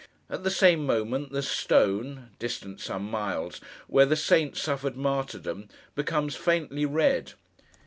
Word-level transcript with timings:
At 0.31 0.43
the 0.43 0.49
same 0.49 0.83
moment, 0.83 1.31
the 1.31 1.43
stone 1.43 2.31
(distant 2.39 2.81
some 2.81 3.03
miles) 3.03 3.61
where 3.85 4.07
the 4.07 4.15
Saint 4.15 4.57
suffered 4.57 4.97
martyrdom, 4.97 5.67
becomes 5.93 6.35
faintly 6.35 6.87
red. 6.87 7.33